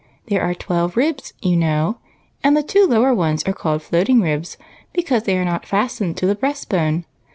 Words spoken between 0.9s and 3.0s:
ribs, you know, and the two